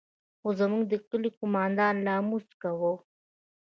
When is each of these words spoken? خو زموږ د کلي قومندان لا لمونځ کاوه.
خو 0.39 0.49
زموږ 0.59 0.83
د 0.87 0.93
کلي 1.07 1.29
قومندان 1.37 1.95
لا 2.05 2.15
لمونځ 2.19 2.49
کاوه. 2.61 2.93